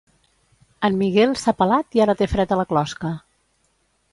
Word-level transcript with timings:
En 0.87 0.95
Miguel 1.01 1.35
s'ha 1.41 1.53
pelat 1.59 1.99
i 1.99 2.03
ara 2.07 2.15
té 2.23 2.29
fred 2.33 2.55
a 2.55 2.59
la 2.63 2.67
closca 2.73 3.13